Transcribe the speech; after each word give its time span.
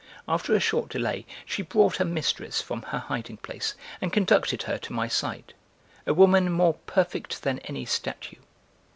After 0.27 0.55
a 0.55 0.59
short 0.59 0.89
delay 0.89 1.27
she 1.45 1.61
brought 1.61 1.97
her 1.97 2.05
mistress 2.05 2.59
from 2.59 2.81
her 2.81 2.97
hiding 2.97 3.37
place 3.37 3.75
and 4.01 4.11
conducted 4.11 4.63
her 4.63 4.79
to 4.79 4.93
my 4.93 5.07
side; 5.07 5.53
a 6.07 6.13
woman 6.15 6.51
more 6.51 6.73
perfect 6.87 7.43
than 7.43 7.59
any 7.59 7.85
statue. 7.85 8.37